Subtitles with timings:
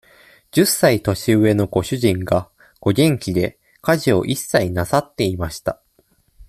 [0.49, 2.49] 十歳年上のご主人が、
[2.81, 5.79] お元気で、家事一切をなさっていました。